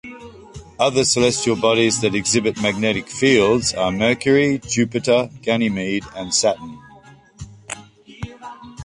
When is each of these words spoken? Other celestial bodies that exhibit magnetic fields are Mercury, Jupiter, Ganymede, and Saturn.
Other 0.79 1.05
celestial 1.05 1.55
bodies 1.55 2.01
that 2.01 2.15
exhibit 2.15 2.59
magnetic 2.59 3.07
fields 3.07 3.71
are 3.75 3.91
Mercury, 3.91 4.57
Jupiter, 4.57 5.29
Ganymede, 5.43 6.05
and 6.15 6.33
Saturn. 6.33 6.79